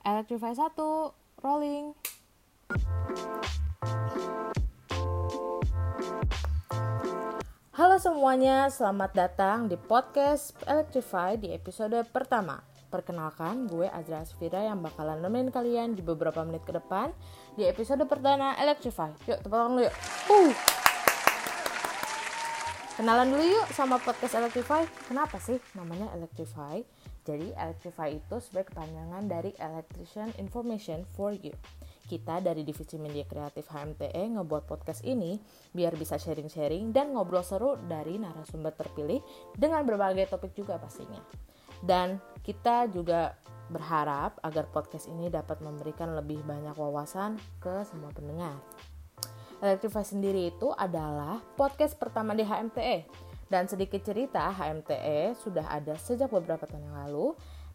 Electrify 0.00 0.56
1, 0.56 1.44
rolling. 1.44 1.92
Halo 7.76 7.96
semuanya, 8.00 8.72
selamat 8.72 9.10
datang 9.12 9.68
di 9.68 9.76
podcast 9.76 10.56
Electrify 10.64 11.36
di 11.36 11.52
episode 11.52 12.00
pertama. 12.16 12.64
Perkenalkan, 12.88 13.68
gue 13.68 13.92
Azra 13.92 14.24
Asfira 14.24 14.64
yang 14.64 14.80
bakalan 14.80 15.20
nemenin 15.20 15.52
kalian 15.52 15.92
di 15.92 16.00
beberapa 16.00 16.40
menit 16.48 16.64
ke 16.64 16.72
depan 16.72 17.12
di 17.60 17.68
episode 17.68 18.00
perdana 18.08 18.56
Electrify. 18.56 19.12
Yuk, 19.28 19.44
tepuk 19.44 19.52
tangan 19.52 19.84
yuk. 19.84 19.94
Uh. 20.32 20.79
Kenalan 23.00 23.32
dulu 23.32 23.40
yuk 23.48 23.64
sama 23.72 23.96
podcast 23.96 24.36
Electrify. 24.36 24.84
Kenapa 25.08 25.40
sih 25.40 25.56
namanya 25.72 26.12
Electrify? 26.12 26.84
Jadi 27.24 27.48
Electrify 27.56 28.12
itu 28.12 28.36
sebagai 28.44 28.76
kepanjangan 28.76 29.24
dari 29.24 29.56
Electrician 29.56 30.28
Information 30.36 31.08
for 31.16 31.32
You. 31.32 31.56
Kita 32.04 32.44
dari 32.44 32.60
Divisi 32.60 33.00
Media 33.00 33.24
Kreatif 33.24 33.72
HMTE 33.72 34.36
ngebuat 34.36 34.68
podcast 34.68 35.00
ini 35.08 35.40
biar 35.72 35.96
bisa 35.96 36.20
sharing-sharing 36.20 36.92
dan 36.92 37.16
ngobrol 37.16 37.40
seru 37.40 37.80
dari 37.88 38.20
narasumber 38.20 38.76
terpilih 38.76 39.24
dengan 39.56 39.80
berbagai 39.88 40.36
topik 40.36 40.52
juga 40.52 40.76
pastinya. 40.76 41.24
Dan 41.80 42.20
kita 42.44 42.84
juga 42.92 43.32
berharap 43.72 44.44
agar 44.44 44.68
podcast 44.68 45.08
ini 45.08 45.32
dapat 45.32 45.64
memberikan 45.64 46.12
lebih 46.12 46.44
banyak 46.44 46.76
wawasan 46.76 47.40
ke 47.64 47.80
semua 47.88 48.12
pendengar. 48.12 48.60
Electrify 49.60 50.00
sendiri 50.00 50.48
itu 50.48 50.72
adalah 50.72 51.44
podcast 51.56 51.92
pertama 52.00 52.32
di 52.32 52.40
HMTE. 52.40 53.04
Dan 53.52 53.68
sedikit 53.68 54.00
cerita, 54.00 54.48
HMTE 54.48 55.36
sudah 55.36 55.68
ada 55.68 55.92
sejak 56.00 56.32
beberapa 56.32 56.64
tahun 56.64 56.88
yang 56.88 56.96
lalu 57.04 57.26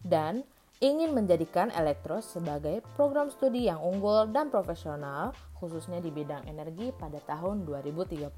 dan 0.00 0.34
ingin 0.80 1.12
menjadikan 1.12 1.68
Elektros 1.76 2.24
sebagai 2.24 2.80
program 2.96 3.28
studi 3.28 3.68
yang 3.68 3.84
unggul 3.84 4.30
dan 4.32 4.48
profesional 4.48 5.36
khususnya 5.60 6.00
di 6.00 6.08
bidang 6.08 6.48
energi 6.48 6.88
pada 6.94 7.20
tahun 7.20 7.68
2035. 7.68 8.32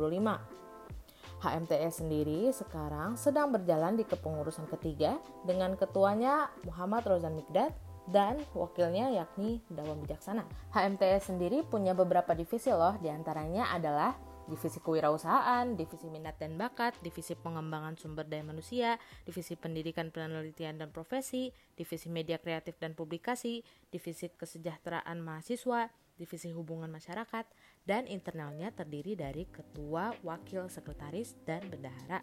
HMTE 1.36 1.88
sendiri 1.92 2.48
sekarang 2.50 3.14
sedang 3.14 3.52
berjalan 3.52 3.94
di 3.94 4.02
kepengurusan 4.08 4.66
ketiga 4.72 5.20
dengan 5.44 5.76
ketuanya 5.76 6.48
Muhammad 6.64 7.04
Rozan 7.04 7.36
Mikdad 7.36 7.70
dan 8.10 8.38
wakilnya 8.54 9.10
yakni 9.10 9.62
Dawan 9.70 10.02
Bijaksana. 10.02 10.46
HMTE 10.74 11.18
sendiri 11.18 11.66
punya 11.66 11.92
beberapa 11.92 12.32
divisi 12.32 12.70
loh, 12.70 12.94
di 13.02 13.10
antaranya 13.10 13.74
adalah 13.74 14.14
divisi 14.46 14.78
kewirausahaan, 14.78 15.74
divisi 15.74 16.06
minat 16.06 16.38
dan 16.38 16.54
bakat, 16.54 16.94
divisi 17.02 17.34
pengembangan 17.34 17.98
sumber 17.98 18.24
daya 18.24 18.46
manusia, 18.46 18.94
divisi 19.26 19.58
pendidikan 19.58 20.14
penelitian 20.14 20.78
dan 20.78 20.94
profesi, 20.94 21.50
divisi 21.74 22.06
media 22.06 22.38
kreatif 22.38 22.78
dan 22.78 22.94
publikasi, 22.94 23.66
divisi 23.90 24.30
kesejahteraan 24.30 25.18
mahasiswa, 25.18 25.90
divisi 26.16 26.54
hubungan 26.54 26.88
masyarakat, 26.88 27.44
dan 27.84 28.06
internalnya 28.06 28.70
terdiri 28.70 29.18
dari 29.18 29.44
ketua, 29.50 30.14
wakil, 30.22 30.70
sekretaris, 30.70 31.34
dan 31.44 31.66
bendahara. 31.66 32.22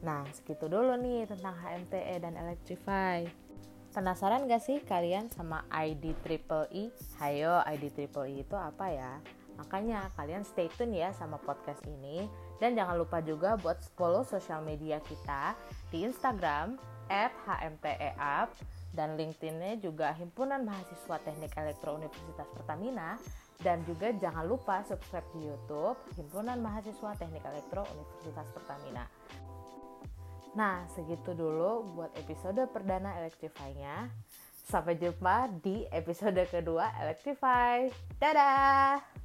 Nah, 0.00 0.24
segitu 0.32 0.64
dulu 0.64 0.96
nih 0.96 1.28
tentang 1.28 1.60
HMTE 1.60 2.24
dan 2.24 2.34
Electrify. 2.40 3.49
Penasaran 3.90 4.46
gak 4.46 4.62
sih 4.62 4.78
kalian 4.86 5.34
sama 5.34 5.66
ID 5.66 6.14
Triple 6.22 6.70
E? 6.70 6.94
Hayo, 7.18 7.58
ID 7.66 7.90
Triple 7.90 8.30
E 8.30 8.46
itu 8.46 8.54
apa 8.54 8.86
ya? 8.86 9.18
Makanya 9.58 10.06
kalian 10.14 10.46
stay 10.46 10.70
tune 10.78 10.94
ya 10.94 11.10
sama 11.10 11.42
podcast 11.42 11.82
ini 11.90 12.30
dan 12.62 12.78
jangan 12.78 13.02
lupa 13.02 13.18
juga 13.18 13.58
buat 13.58 13.82
follow 13.98 14.22
sosial 14.22 14.62
media 14.62 15.02
kita 15.02 15.58
di 15.90 16.06
Instagram 16.06 16.78
@hmteap 17.10 18.54
dan 18.94 19.18
LinkedIn-nya 19.18 19.82
juga 19.82 20.14
Himpunan 20.14 20.62
Mahasiswa 20.62 21.18
Teknik 21.26 21.50
Elektro 21.58 21.98
Universitas 21.98 22.46
Pertamina 22.54 23.18
dan 23.58 23.82
juga 23.90 24.14
jangan 24.14 24.46
lupa 24.46 24.86
subscribe 24.86 25.26
di 25.34 25.50
YouTube 25.50 25.98
Himpunan 26.14 26.62
Mahasiswa 26.62 27.10
Teknik 27.18 27.42
Elektro 27.42 27.82
Universitas 27.90 28.46
Pertamina. 28.54 29.04
Nah, 30.54 30.82
segitu 30.90 31.30
dulu 31.30 31.94
buat 31.94 32.10
episode 32.18 32.58
perdana 32.74 33.14
Electrify-nya. 33.22 34.10
Sampai 34.66 34.98
jumpa 34.98 35.50
di 35.62 35.86
episode 35.90 36.42
kedua 36.46 36.90
Electrify. 37.02 37.90
Dadah! 38.18 39.19